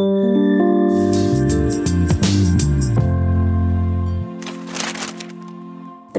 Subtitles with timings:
[0.00, 0.29] Mm-hmm.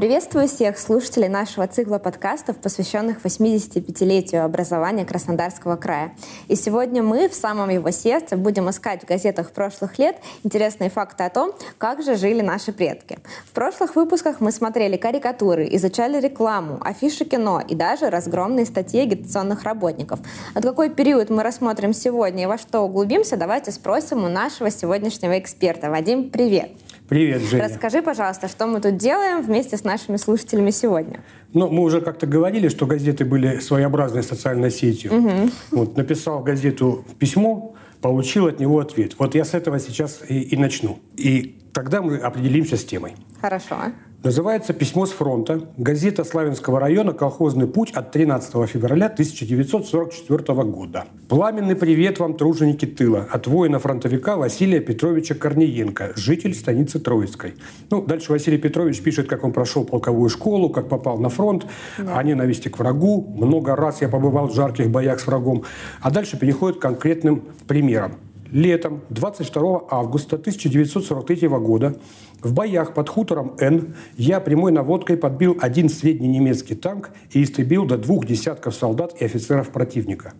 [0.02, 6.12] Приветствую всех слушателей нашего цикла подкастов, посвященных 85-летию образования Краснодарского края.
[6.48, 11.22] И сегодня мы в самом его сердце будем искать в газетах прошлых лет интересные факты
[11.22, 13.20] о том, как же жили наши предки.
[13.46, 19.62] В прошлых выпусках мы смотрели карикатуры, изучали рекламу, афиши кино и даже разгромные статьи агитационных
[19.62, 20.18] работников.
[20.54, 25.38] А какой период мы рассмотрим сегодня и во что углубимся, давайте спросим у нашего сегодняшнего
[25.38, 25.90] эксперта.
[25.90, 26.81] Вадим, привет!
[27.08, 27.64] Привет, Женя.
[27.64, 31.20] Расскажи, пожалуйста, что мы тут делаем вместе с нашими слушателями сегодня.
[31.52, 35.14] Ну, мы уже как-то говорили, что газеты были своеобразной социальной сетью.
[35.14, 35.50] Угу.
[35.72, 39.14] Вот, написал в газету письмо, получил от него ответ.
[39.18, 40.98] Вот я с этого сейчас и, и начну.
[41.16, 43.14] И тогда мы определимся с темой.
[43.40, 43.76] Хорошо.
[44.24, 45.62] Называется «Письмо с фронта».
[45.76, 51.06] Газета Славянского района «Колхозный путь» от 13 февраля 1944 года.
[51.28, 57.54] Пламенный привет вам, труженики тыла, от воина-фронтовика Василия Петровича Корниенко, житель станицы Троицкой.
[57.90, 61.66] Ну, дальше Василий Петрович пишет, как он прошел полковую школу, как попал на фронт,
[61.98, 62.16] да.
[62.16, 63.34] о ненависти к врагу.
[63.36, 65.64] Много раз я побывал в жарких боях с врагом.
[66.00, 68.12] А дальше переходит к конкретным примерам.
[68.52, 71.96] Летом 22 августа 1943 года
[72.42, 77.86] в боях под хутором Н я прямой наводкой подбил один средний немецкий танк и истребил
[77.86, 80.34] до двух десятков солдат и офицеров противника.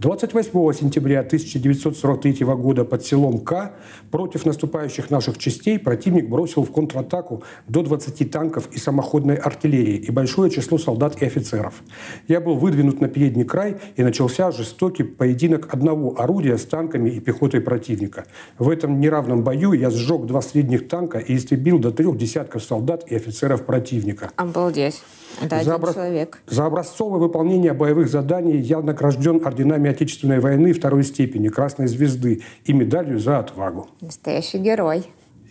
[0.00, 3.74] 28 сентября 1943 года под селом К
[4.10, 10.10] против наступающих наших частей противник бросил в контратаку до 20 танков и самоходной артиллерии и
[10.10, 11.82] большое число солдат и офицеров.
[12.26, 17.20] Я был выдвинут на передний край и начался жестокий поединок одного орудия с танками и
[17.20, 18.26] пехотой противника.
[18.58, 23.04] В этом неравном бою я сжег два средних танка и истребил до трех десятков солдат
[23.06, 24.32] и офицеров противника.
[24.34, 25.02] Обалдеть.
[25.42, 25.94] Это за, образ...
[25.94, 26.42] человек.
[26.46, 32.72] за образцовое выполнение боевых заданий я награжден орденами Отечественной войны второй степени, Красной Звезды и
[32.72, 33.88] медалью за отвагу.
[34.00, 35.04] Настоящий герой.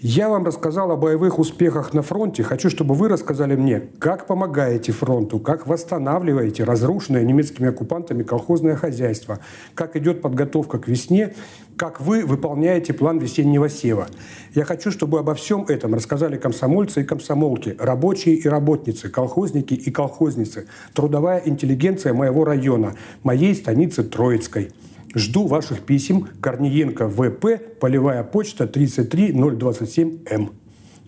[0.06, 2.44] Я вам рассказал о боевых успехах на фронте.
[2.44, 9.40] Хочу, чтобы вы рассказали мне, как помогаете фронту, как восстанавливаете разрушенное немецкими оккупантами колхозное хозяйство,
[9.76, 11.34] как идет подготовка к весне,
[11.78, 14.08] как вы выполняете план весеннего сева.
[14.54, 19.90] Я хочу, чтобы обо всем этом рассказали комсомольцы и комсомолки, рабочие и работницы, колхозники и
[19.90, 24.74] колхозницы, трудовая интеллигенция моего района, моей станицы Троицкой–
[25.16, 26.28] Жду ваших писем.
[26.42, 30.52] Корниенко ВП, полевая почта 33027М.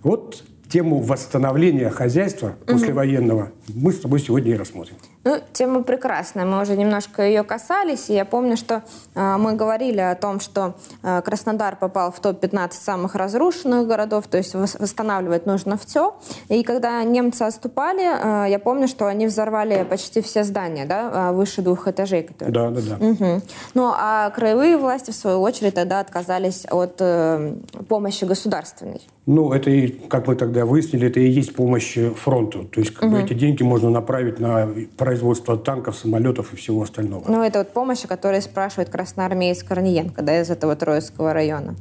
[0.03, 4.95] Вот тему восстановления хозяйства послевоенного мы с тобой сегодня и рассмотрим.
[5.25, 6.45] Ну, тема прекрасная.
[6.45, 8.11] Мы уже немножко ее касались.
[8.11, 8.83] И я помню, что
[9.15, 14.37] э, мы говорили о том, что э, Краснодар попал в топ-15 самых разрушенных городов, то
[14.37, 16.15] есть восстанавливать нужно все.
[16.47, 21.63] И когда немцы отступали, э, я помню, что они взорвали почти все здания, да, выше
[21.63, 22.21] двух этажей.
[22.21, 22.53] Которые...
[22.53, 23.07] Да, да, да.
[23.07, 23.41] Угу.
[23.73, 27.55] Ну, а краевые власти, в свою очередь, тогда отказались от э,
[27.89, 29.01] помощи государственной.
[29.25, 32.65] Ну, это, и, как мы тогда выяснили, это и есть помощь фронту.
[32.65, 33.15] То есть как угу.
[33.15, 34.69] бы эти деньги можно направить на
[35.15, 37.23] производство танков, самолетов и всего остального.
[37.27, 41.75] Ну, это вот помощь, о которой спрашивает красноармеец Корниенко, да, из этого Троицкого района.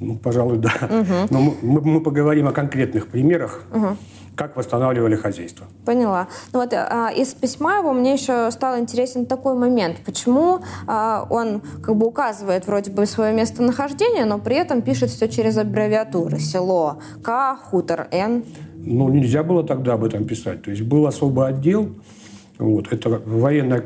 [0.00, 0.72] Ну, пожалуй, да.
[0.82, 1.28] Угу.
[1.30, 3.64] Но мы, мы поговорим о конкретных примерах.
[3.72, 3.96] Угу
[4.38, 5.66] как восстанавливали хозяйство.
[5.84, 6.28] Поняла.
[6.52, 9.96] Ну вот а, из письма его мне еще стал интересен такой момент.
[10.06, 15.28] Почему а, он как бы указывает вроде бы свое местонахождение, но при этом пишет все
[15.28, 16.38] через аббревиатуры.
[16.38, 18.44] Село К, хутор Н.
[18.76, 20.62] Ну, нельзя было тогда об этом писать.
[20.62, 21.96] То есть был особый отдел,
[22.58, 23.84] вот, это военная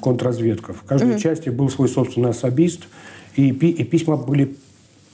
[0.00, 0.72] контрразведка.
[0.72, 1.18] В каждой mm-hmm.
[1.18, 2.82] части был свой собственный особист,
[3.36, 4.56] и, и письма были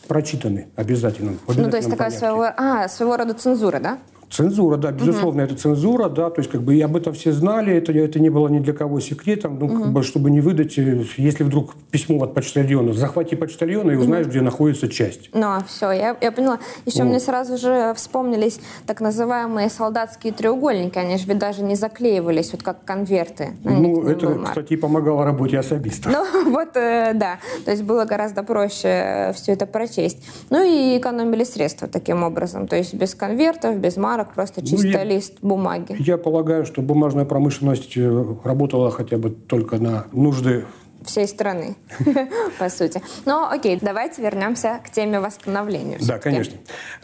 [0.06, 1.36] прочитаны обязательно.
[1.48, 3.98] Ну, то есть такая своего, а, своего рода цензура, да?
[4.36, 5.52] Цензура, да, безусловно, угу.
[5.52, 8.28] это цензура, да, то есть как бы и об этом все знали, это, это не
[8.28, 9.82] было ни для кого секретом, ну, угу.
[9.82, 14.26] как бы, чтобы не выдать, э, если вдруг письмо от почтальона, захвати почтальона и узнаешь,
[14.26, 14.32] угу.
[14.32, 15.30] где находится часть.
[15.32, 16.58] Ну, а все, я, я поняла.
[16.84, 17.08] Еще вот.
[17.08, 22.62] мне сразу же вспомнились так называемые солдатские треугольники, они же ведь даже не заклеивались, вот
[22.62, 23.56] как конверты.
[23.64, 26.10] Ну, это, кстати, помогало работе особиста.
[26.10, 30.22] Ну, вот, э, да, то есть было гораздо проще э, все это прочесть.
[30.50, 34.66] Ну и экономили средства таким образом, то есть без конвертов, без марок, марок, просто ну,
[34.66, 35.96] чисто ну, я, лист бумаги.
[35.98, 40.64] Я полагаю, что бумажная промышленность э, работала хотя бы только на нужды
[41.04, 41.76] всей страны,
[42.58, 43.00] по сути.
[43.24, 45.98] Но окей, давайте вернемся к теме восстановления.
[46.00, 46.54] Да, конечно.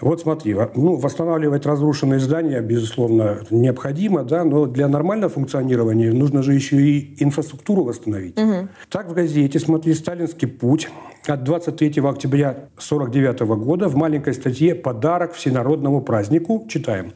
[0.00, 6.54] Вот смотри, ну, восстанавливать разрушенные здания, безусловно, необходимо, да, но для нормального функционирования нужно же
[6.54, 8.38] еще и инфраструктуру восстановить.
[8.38, 8.68] Угу.
[8.88, 10.88] Так в газете, смотри, «Сталинский путь»
[11.26, 17.12] от 23 октября 1949 года в маленькой статье «Подарок всенародному празднику» читаем.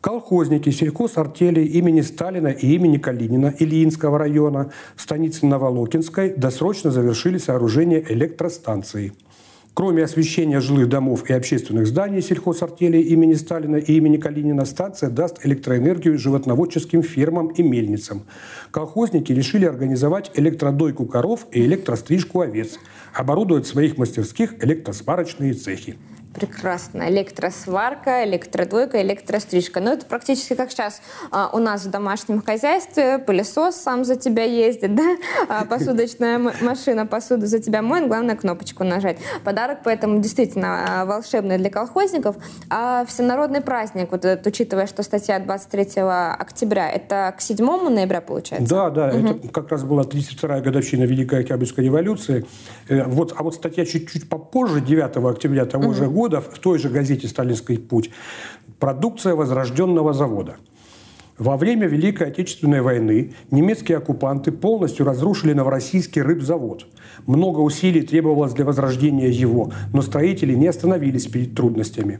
[0.00, 8.04] Колхозники сельхозартели имени Сталина и имени Калинина Ильинского района в станице Новолокинской досрочно завершили сооружение
[8.12, 9.12] электростанции.
[9.78, 15.46] Кроме освещения жилых домов и общественных зданий сельхозартелей имени Сталина и имени Калинина, станция даст
[15.46, 18.24] электроэнергию животноводческим фермам и мельницам.
[18.72, 22.76] Колхозники решили организовать электродойку коров и электрострижку овец,
[23.14, 25.96] оборудовать в своих мастерских электросварочные цехи
[26.34, 27.08] прекрасно.
[27.08, 29.80] Электросварка, электродвойка, электрострижка.
[29.80, 33.18] Ну, это практически как сейчас а, у нас в домашнем хозяйстве.
[33.18, 35.16] Пылесос сам за тебя ездит, да?
[35.48, 38.08] А, посудочная машина посуду за тебя моет.
[38.08, 39.18] Главное кнопочку нажать.
[39.44, 42.36] Подарок поэтому действительно а, волшебный для колхозников.
[42.70, 48.68] А всенародный праздник, вот этот, учитывая, что статья 23 октября, это к 7 ноября получается?
[48.68, 49.08] Да, да.
[49.08, 49.26] Угу.
[49.26, 52.46] Это как раз была 32-я годовщина Великой Октябрьской революции.
[52.88, 55.94] Э, вот, а вот статья чуть-чуть попозже, 9 октября того угу.
[55.94, 58.10] же года, года в той же газете «Сталинский путь»
[58.80, 60.56] продукция возрожденного завода.
[61.38, 66.86] Во время Великой Отечественной войны немецкие оккупанты полностью разрушили Новороссийский рыбзавод.
[67.26, 72.18] Много усилий требовалось для возрождения его, но строители не остановились перед трудностями.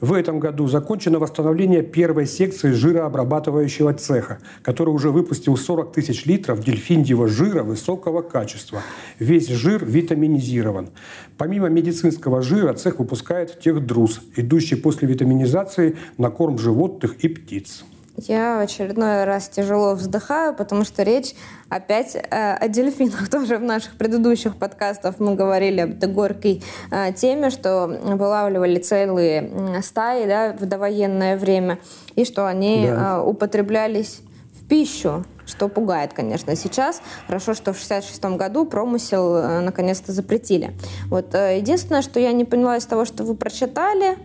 [0.00, 6.64] В этом году закончено восстановление первой секции жирообрабатывающего цеха, который уже выпустил 40 тысяч литров
[6.64, 8.82] дельфиндьего жира высокого качества.
[9.18, 10.88] Весь жир витаминизирован.
[11.36, 17.84] Помимо медицинского жира цех выпускает техдрус, идущий после витаминизации на корм животных и птиц.
[18.16, 21.34] Я в очередной раз тяжело вздыхаю, потому что речь
[21.68, 23.28] опять э, о дельфинах.
[23.30, 29.82] Тоже в наших предыдущих подкастах мы говорили об этой горькой э, теме, что вылавливали целые
[29.82, 31.78] стаи да, в довоенное время,
[32.16, 33.18] и что они да.
[33.18, 34.20] э, употреблялись
[34.60, 37.02] в пищу что пугает, конечно, сейчас.
[37.26, 40.72] Хорошо, что в 66 году промысел э, наконец-то запретили.
[41.06, 44.16] Вот э, единственное, что я не поняла из того, что вы прочитали,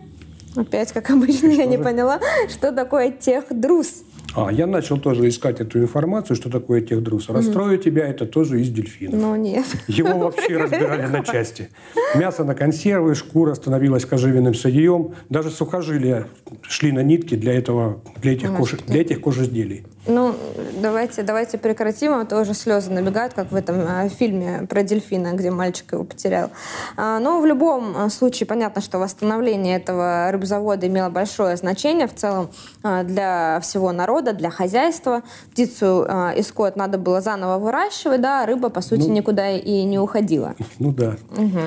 [0.55, 2.19] Опять, как обычно, я не поняла,
[2.49, 4.03] что такое техдрус.
[4.35, 7.29] А, я начал тоже искать эту информацию, что такое техдрус.
[7.29, 7.83] Расстрою mm.
[7.83, 9.19] тебя, это тоже из дельфинов.
[9.19, 9.65] Ну, нет.
[9.87, 11.69] Его вообще разбирали на части.
[12.15, 15.13] Мясо на консервы, шкура становилась кожевенным сырьем.
[15.29, 16.27] Даже сухожилия
[16.63, 19.85] шли на нитки для, этого, для, этих, кож, для этих кожизделий.
[20.07, 20.35] Ну,
[20.81, 25.33] давайте, давайте прекратим, а то уже слезы набегают, как в этом э, фильме про дельфина,
[25.33, 26.51] где мальчик его потерял.
[26.95, 32.13] А, но в любом э, случае понятно, что восстановление этого рыбзавода имело большое значение в
[32.13, 32.49] целом
[32.83, 35.23] э, для всего народа, для хозяйства.
[35.51, 39.49] Птицу э, и скот надо было заново выращивать, да, а рыба, по сути, ну, никуда
[39.49, 40.55] и не уходила.
[40.77, 41.15] Ну да.
[41.31, 41.61] Угу.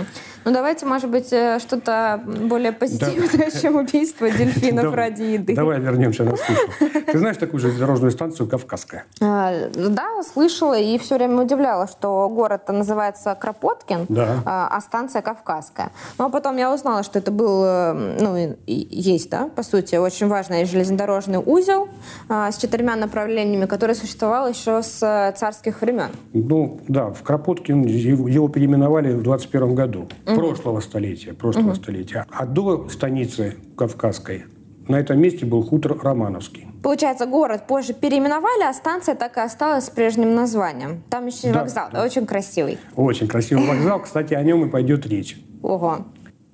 [0.45, 5.55] Ну давайте, может быть, э, что-то более позитивное, чем убийство дельфинов ради еды.
[5.55, 6.61] Давай вернемся на сушу.
[7.07, 9.05] Ты знаешь такую же дорожную станцию «Кавказская»?
[9.21, 14.07] А, да, слышала и все время удивляла, что город называется Кропоткин,
[14.45, 15.91] а, а станция «Кавказская».
[16.19, 20.29] Но ну, потом я узнала, что это был, э, ну, есть, да, по сути, очень
[20.29, 21.89] важный железнодорожный узел
[22.29, 26.11] с четырьмя направлениями, который существовал еще с э, царских времен.
[26.33, 31.77] Ну, да, в Кропоткин его переименовали в 21 году прошлого столетия, прошлого угу.
[31.77, 32.27] столетия.
[32.31, 34.45] А до станицы Кавказской
[34.89, 36.67] на этом месте был хутор Романовский.
[36.83, 41.03] Получается, город позже переименовали, а станция так и осталась с прежним названием.
[41.11, 42.05] Там еще и да, вокзал, да.
[42.05, 42.79] очень красивый.
[42.97, 45.37] Очень красивый вокзал, кстати, о нем и пойдет речь.
[45.63, 46.07] Ого.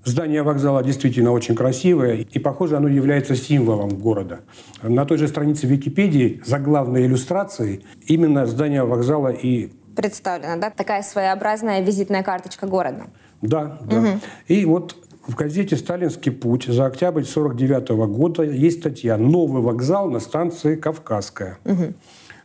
[0.04, 4.40] Здание вокзала действительно очень красивое, и, похоже, оно является символом города.
[4.82, 10.70] На той же странице Википедии за главной иллюстрацией именно здание вокзала и представлено, да?
[10.70, 13.04] Такая своеобразная визитная карточка города.
[13.40, 13.98] Да, да.
[13.98, 14.08] Угу.
[14.48, 14.96] И вот
[15.26, 21.58] в газете «Сталинский путь» за октябрь 49 года есть статья «Новый вокзал на станции Кавказская».
[21.64, 21.94] Угу.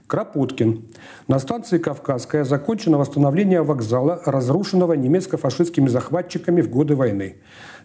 [0.08, 0.86] Кропоткин.
[1.28, 7.36] На станции Кавказская закончено восстановление вокзала, разрушенного немецко-фашистскими захватчиками в годы войны.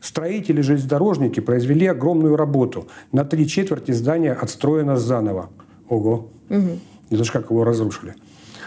[0.00, 2.88] Строители-железнодорожники произвели огромную работу.
[3.12, 5.50] На три четверти здания отстроено заново.
[5.88, 6.30] Ого.
[6.48, 6.78] Угу.
[7.10, 8.14] Это же как его разрушили.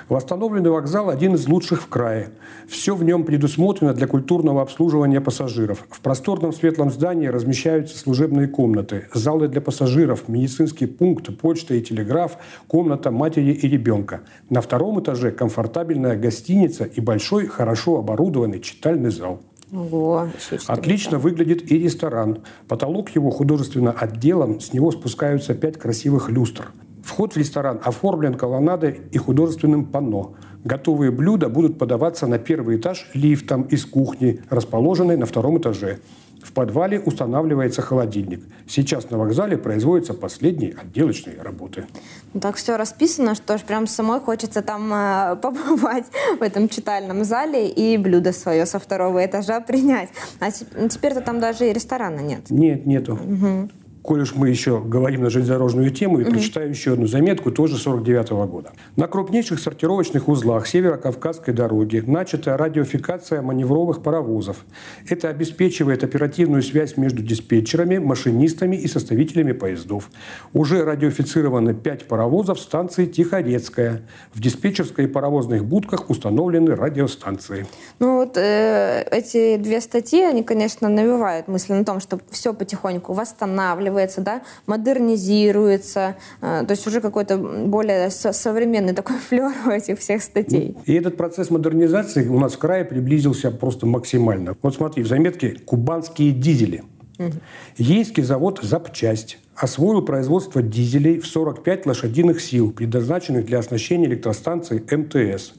[0.10, 2.30] Восстановленный вокзал– один из лучших в крае.
[2.70, 5.86] Все в нем предусмотрено для культурного обслуживания пассажиров.
[5.90, 12.38] В просторном светлом здании размещаются служебные комнаты, залы для пассажиров, медицинский пункт, почта и телеграф,
[12.68, 14.22] комната матери и ребенка.
[14.50, 19.42] На втором этаже комфортабельная гостиница и большой, хорошо оборудованный читальный зал.
[19.74, 20.30] Ого,
[20.68, 22.40] Отлично выглядит и ресторан.
[22.70, 26.72] Потолок его художественно отделан, с него спускаются пять красивых люстр.
[27.08, 30.36] Вход в ресторан оформлен колоннадой и художественным панно.
[30.66, 36.00] Готовые блюда будут подаваться на первый этаж лифтом из кухни, расположенной на втором этаже.
[36.44, 38.44] В подвале устанавливается холодильник.
[38.68, 41.86] Сейчас на вокзале производятся последние отделочные работы.
[42.34, 47.24] Ну, так все расписано, что ж прям самой хочется там э, побывать в этом читальном
[47.24, 50.10] зале и блюдо свое со второго этажа принять.
[50.42, 52.50] А теперь-то там даже и ресторана нет.
[52.50, 53.14] Нет, нету.
[53.14, 53.70] Угу.
[54.08, 56.32] Коль уж мы еще говорим на железнодорожную тему, и угу.
[56.32, 58.72] прочитаю еще одну заметку, тоже 49 -го года.
[58.96, 64.66] На крупнейших сортировочных узлах Северо-Кавказской дороги начата радиофикация маневровых паровозов.
[65.10, 70.10] Это обеспечивает оперативную связь между диспетчерами, машинистами и составителями поездов.
[70.54, 74.04] Уже радиофицированы пять паровозов станции Тихорецкая.
[74.34, 77.66] В диспетчерской и паровозных будках установлены радиостанции.
[78.00, 83.12] Ну вот э, эти две статьи, они, конечно, навевают мысли на том, что все потихоньку
[83.12, 90.00] восстанавливается, да, модернизируется, э, то есть уже какой-то более со современный такой флер у этих
[90.00, 90.76] всех статей.
[90.86, 94.56] И этот процесс модернизации у нас в крае приблизился просто максимально.
[94.62, 96.84] Вот смотри, в заметке «Кубанские дизели».
[97.20, 97.34] Угу.
[97.78, 105.54] Ейский завод «Запчасть» освоил производство дизелей в 45 лошадиных сил, предназначенных для оснащения электростанций МТС.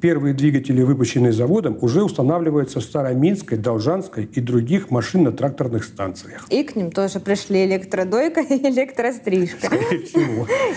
[0.00, 6.46] Первые двигатели, выпущенные заводом, уже устанавливаются в Староминской, Должанской и других машинно-тракторных станциях.
[6.48, 9.68] И к ним тоже пришли электродойка и электрострижка.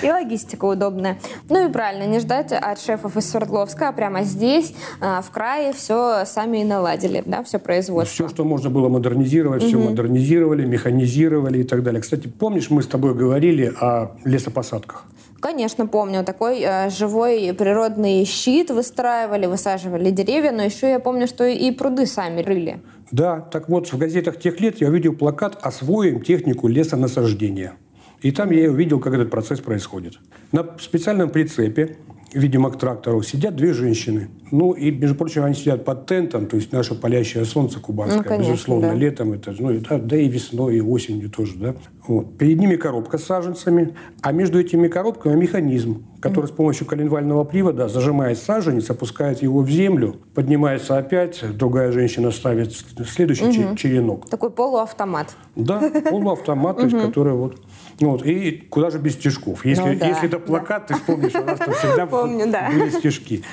[0.01, 1.19] И логистика удобная.
[1.49, 5.73] Ну и правильно, не ждать от шефов из Свердловска, а прямо здесь, а, в крае,
[5.73, 8.13] все сами и наладили, да, все производство.
[8.13, 12.01] Все, что можно было модернизировать, все модернизировали, механизировали и так далее.
[12.01, 15.05] Кстати, помнишь, Помнишь, мы с тобой говорили о лесопосадках?
[15.41, 16.23] Конечно, помню.
[16.23, 22.05] Такой э, живой природный щит выстраивали, высаживали деревья, но еще я помню, что и пруды
[22.05, 22.79] сами рыли.
[23.11, 27.73] Да, так вот, в газетах тех лет я увидел плакат «Освоим технику лесонасаждения».
[28.21, 30.13] И там я увидел, как этот процесс происходит.
[30.53, 31.97] На специальном прицепе
[32.33, 34.29] видимо, к трактору, сидят две женщины.
[34.51, 38.27] Ну, и, между прочим, они сидят под тентом, то есть наше палящее солнце кубанское, ну,
[38.27, 38.93] конечно, безусловно, да.
[38.95, 41.75] летом это, ну, да, да и весной, и осенью тоже, да.
[42.07, 42.37] Вот.
[42.37, 46.47] Перед ними коробка с саженцами, а между этими коробками механизм, который mm-hmm.
[46.47, 52.73] с помощью коленвального привода зажимает саженец, опускает его в землю, поднимается опять, другая женщина ставит
[52.73, 53.77] следующий mm-hmm.
[53.77, 54.29] черенок.
[54.29, 55.35] Такой полуавтомат.
[55.55, 57.57] Да, полуавтомат, то есть, который вот
[57.99, 59.65] вот, и куда же без стежков?
[59.65, 60.95] Если, ну, да, если это плакат, да.
[60.95, 62.69] ты вспомнишь, у нас там всегда Помню, да.
[62.69, 63.43] были стежки.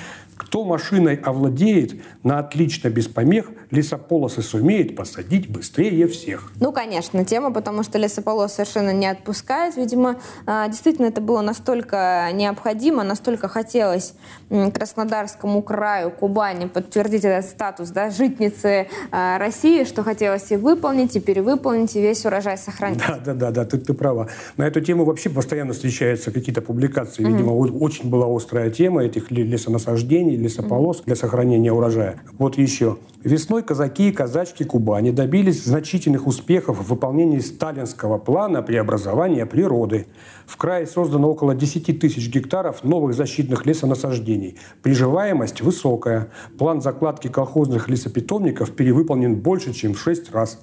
[0.40, 6.50] Кто машиной овладеет на отлично без помех, лесополосы сумеет посадить быстрее всех.
[6.58, 9.76] Ну, конечно, тема, потому что лесополос совершенно не отпускает.
[9.76, 10.16] Видимо,
[10.46, 14.14] а, действительно это было настолько необходимо, настолько хотелось
[14.48, 21.20] Краснодарскому краю, Кубани подтвердить этот статус да, житницы а, России, что хотелось и выполнить, и
[21.20, 23.00] перевыполнить, и весь урожай сохранить.
[23.06, 24.28] Да, да, да, да ты, ты права.
[24.56, 27.24] На эту тему вообще постоянно встречаются какие-то публикации.
[27.24, 27.78] Видимо, mm-hmm.
[27.78, 32.20] очень была острая тема этих лесонасаждений насаждений, лесополос для сохранения урожая.
[32.38, 32.98] Вот еще.
[33.22, 40.06] Весной казаки и казачки Кубани добились значительных успехов в выполнении сталинского плана преобразования природы.
[40.46, 44.56] В крае создано около 10 тысяч гектаров новых защитных лесонасаждений.
[44.82, 46.28] Приживаемость высокая.
[46.58, 50.58] План закладки колхозных лесопитомников перевыполнен больше, чем в 6 раз.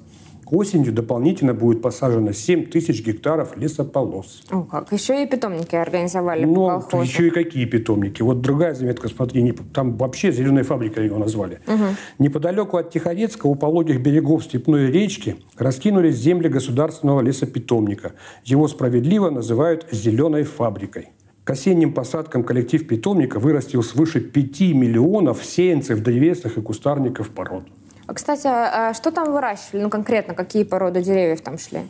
[0.51, 4.43] Осенью дополнительно будет посажено 7 тысяч гектаров лесополос.
[4.49, 4.91] О, как.
[4.91, 6.67] Еще и питомники организовали Ну,
[7.01, 8.21] еще и какие питомники.
[8.21, 11.59] Вот другая заметка, смотри, не, там вообще зеленая фабрика его назвали.
[11.67, 11.83] Угу.
[12.19, 18.13] Неподалеку от Тихорецка, у пологих берегов Степной речки, раскинулись земли государственного лесопитомника.
[18.43, 21.09] Его справедливо называют «зеленой фабрикой».
[21.43, 27.63] К осенним посадкам коллектив питомника вырастил свыше 5 миллионов сеянцев древесных и кустарников пород.
[28.07, 29.83] А, кстати, а что там выращивали?
[29.83, 31.81] Ну, конкретно, какие породы деревьев там шли?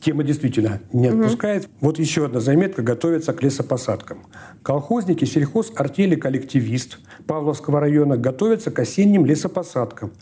[0.00, 1.64] Тема действительно не отпускает.
[1.64, 1.72] Угу.
[1.80, 4.26] Вот еще одна заметка готовится к лесопосадкам.
[4.62, 10.12] Колхозники сельхоз артели «Коллективист» Павловского района готовятся к осенним лесопосадкам.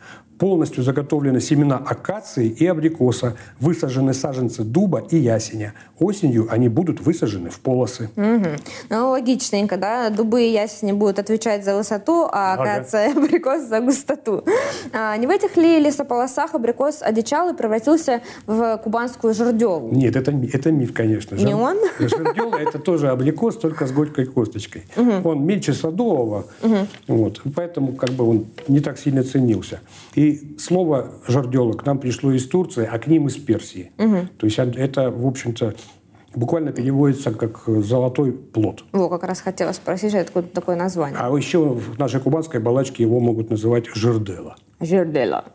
[0.44, 5.72] Полностью заготовлены семена акации и абрикоса, высажены саженцы дуба и ясеня.
[5.98, 8.10] Осенью они будут высажены в полосы.
[8.14, 8.48] Угу.
[8.90, 10.10] Ну, логичненько, да?
[10.10, 13.20] Дубы и ясени будут отвечать за высоту, а акация ага.
[13.20, 14.44] и абрикос за густоту.
[14.92, 19.88] А, не в этих ли лесополосах абрикос одичал и превратился в кубанскую жердеву?
[19.92, 21.36] Нет, это, это миф, конечно.
[21.36, 21.78] Не он?
[21.98, 24.84] Жердела– это тоже абрикос, только с горькой косточкой.
[24.94, 25.26] Угу.
[25.26, 26.76] Он меньше садового, угу.
[27.08, 29.80] вот, поэтому как бы он не так сильно ценился.
[30.14, 33.92] И и слово «жардела» к нам пришло из Турции, а к ним из Персии.
[33.98, 34.28] Угу.
[34.38, 35.74] То есть это, в общем-то,
[36.34, 38.84] буквально переводится как «золотой плод».
[38.92, 41.18] Во, как раз хотела спросить, откуда такое название.
[41.20, 44.56] А еще в нашей кубанской балачке его могут называть «жердела».
[44.80, 45.44] Жердела.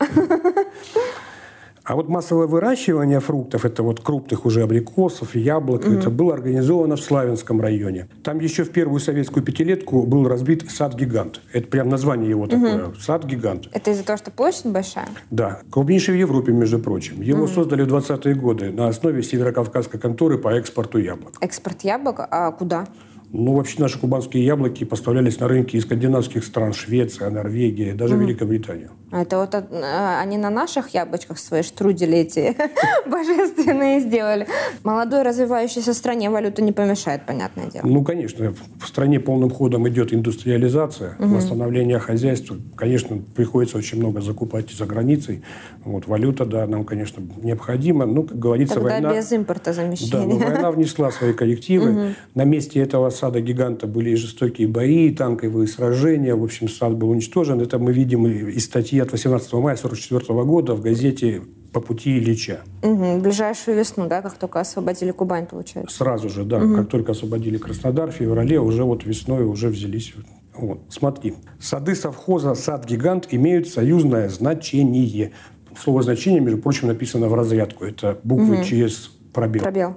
[1.90, 5.98] А вот массовое выращивание фруктов, это вот крупных уже абрикосов, яблок, mm-hmm.
[5.98, 8.06] это было организовано в Славянском районе.
[8.22, 11.40] Там еще в первую советскую пятилетку был разбит сад-гигант.
[11.52, 12.76] Это прям название его такое.
[12.76, 13.00] Mm-hmm.
[13.00, 13.70] Сад-гигант.
[13.72, 15.08] Это из-за того, что площадь большая?
[15.32, 15.62] Да.
[15.68, 17.22] Крупнейший в Европе, между прочим.
[17.22, 17.54] Его mm-hmm.
[17.56, 21.38] создали в 20-е годы на основе северокавказской конторы по экспорту яблок.
[21.40, 22.20] Экспорт яблок?
[22.20, 22.86] А куда?
[23.32, 28.18] Ну, вообще наши кубанские яблоки поставлялись на рынки из скандинавских стран, Швеция, Норвегия, даже mm.
[28.18, 28.90] Великобритания.
[29.12, 32.56] А это вот а, они на наших яблочках свои штрудели эти
[33.06, 34.46] божественные сделали.
[34.82, 37.86] Молодой развивающейся стране валюта не помешает, понятное дело.
[37.86, 38.52] Ну, конечно.
[38.80, 41.36] В стране полным ходом идет индустриализация, угу.
[41.36, 42.56] восстановление хозяйства.
[42.76, 45.42] Конечно, приходится очень много закупать за границей.
[45.84, 48.06] Вот, валюта, да, нам, конечно, необходима.
[48.06, 49.14] Ну, как говорится, Тогда война...
[49.14, 50.12] без импорта замещения.
[50.12, 51.90] Да, но война внесла свои коррективы.
[51.90, 52.14] Угу.
[52.34, 56.34] На месте этого сада гиганта были и жестокие бои, и танковые сражения.
[56.34, 57.60] В общем, сад был уничтожен.
[57.60, 62.60] Это мы видим из статьи от 18 мая 1944 года в газете по пути Ильича.
[62.82, 65.94] Угу, ближайшую весну, да, как только освободили Кубань, получается?
[65.94, 66.58] Сразу же, да.
[66.58, 66.76] Угу.
[66.76, 70.14] Как только освободили Краснодар, в феврале уже вот весной уже взялись.
[70.56, 71.34] Вот, смотри.
[71.60, 75.32] Сады совхоза «Сад-гигант» имеют союзное значение.
[75.78, 77.84] Слово «значение», между прочим, написано в разрядку.
[77.84, 78.64] Это буквы угу.
[78.64, 79.62] через пробел.
[79.62, 79.96] Пробел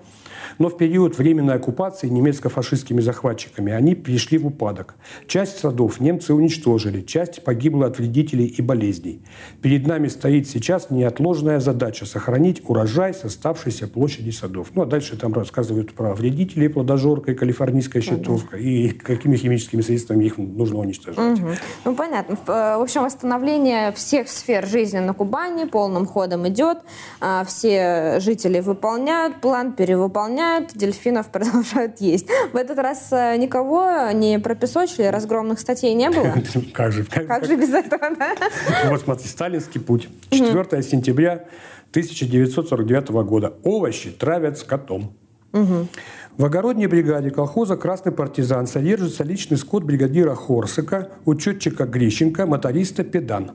[0.60, 4.96] но в период временной оккупации немецко-фашистскими захватчиками они пришли в упадок.
[5.28, 9.22] Часть садов немцы уничтожили, часть погибла от вредителей и болезней.
[9.62, 14.70] Перед нами стоит сейчас неотложная задача– сохранить урожай с оставшейся площади садов.
[14.76, 20.26] Ну, а дальше там рассказывают про вредителей, плодожорка и калифорнийская щитовка, и какими химическими средствами
[20.26, 21.40] их нужно уничтожать.
[21.40, 21.50] Угу.
[21.86, 22.38] Ну, понятно.
[22.46, 26.80] В общем, восстановление всех сфер жизни на Кубани полным ходом идет.
[27.20, 32.28] А, все жители выполняют план, перевыполняют выполняют, дельфинов продолжают есть.
[32.52, 36.34] В этот раз э, никого не пропесочили, разгромных статей не было.
[36.74, 37.04] Как же?
[37.04, 38.36] Как же без этого, да?
[38.86, 40.10] Вот смотри, сталинский путь.
[40.30, 41.46] 4 сентября
[41.92, 43.54] 1949 года.
[43.64, 45.16] Овощи травят скотом.
[46.36, 53.52] В огородной бригаде колхоза «Красный партизан» содержится личный скот бригадира Хорсыка, учетчика Грищенко, моториста Педан.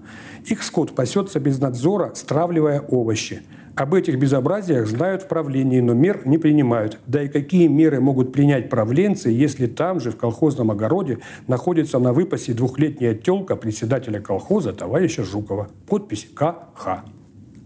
[0.46, 3.42] Их скот пасется без надзора, стравливая овощи.
[3.78, 6.98] Об этих безобразиях знают в правлении, но мер не принимают.
[7.06, 12.12] Да и какие меры могут принять правленцы, если там же, в колхозном огороде, находится на
[12.12, 15.68] выпасе двухлетняя телка председателя колхоза товарища Жукова.
[15.86, 17.04] Подпись КХ.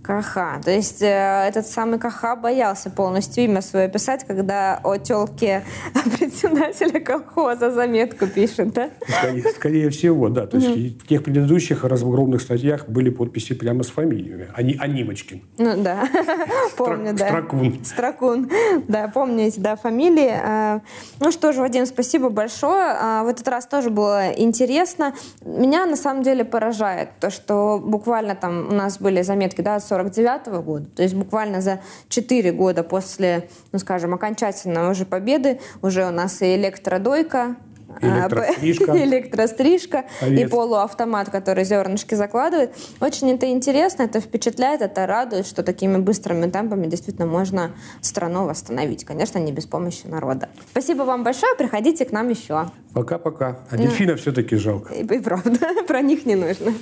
[0.03, 0.61] Каха.
[0.65, 5.65] То есть э, этот самый Каха боялся полностью имя свое писать, когда о телке
[6.19, 8.91] председателя колхоза заметку пишет, да?
[9.07, 10.47] Скорее, скорее всего, да.
[10.47, 11.01] То есть mm-hmm.
[11.01, 15.43] в тех предыдущих разгромных статьях были подписи прямо с фамилиями, а не Анимочкин.
[15.59, 16.09] Ну да,
[16.77, 17.29] помню, да.
[17.29, 17.85] Строкун.
[17.85, 18.51] Строкун.
[18.89, 20.33] Да, помню эти, да, фамилии.
[20.33, 20.81] А,
[21.21, 22.97] ну что ж, Вадим, спасибо большое.
[22.99, 25.15] А, в этот раз тоже было интересно.
[25.45, 30.47] Меня на самом деле поражает то, что буквально там у нас были заметки, да, 49
[30.47, 30.87] -го года.
[30.97, 36.41] То есть буквально за 4 года после, ну скажем, окончательной уже победы уже у нас
[36.43, 37.57] и электродойка,
[38.01, 38.93] Электрострижка.
[39.05, 42.75] Электрострижка и полуавтомат, который зернышки закладывает.
[43.01, 49.05] Очень это интересно, это впечатляет, это радует, что такими быстрыми темпами действительно можно страну восстановить.
[49.05, 50.49] Конечно, не без помощи народа.
[50.71, 52.71] Спасибо вам большое, приходите к нам еще.
[52.95, 53.59] Пока-пока.
[53.71, 54.95] А дельфинов ну, все-таки жалко.
[54.95, 56.73] И, и правда, про них не нужно.